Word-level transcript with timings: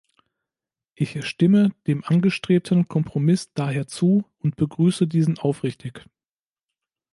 Ich 0.95 1.23
stimme 1.27 1.73
dem 1.85 2.03
angestrebten 2.03 2.87
Kompromiss 2.87 3.53
daher 3.53 3.85
zu 3.85 4.25
und 4.39 4.55
begrüße 4.55 5.05
diesen 5.05 5.37
aufrichtig. 5.37 6.09